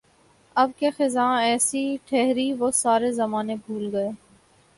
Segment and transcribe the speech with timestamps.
[0.55, 4.09] اب کے خزاں ایسی ٹھہری وہ سارے زمانے بھول گئے